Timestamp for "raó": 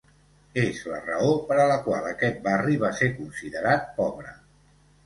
1.09-1.35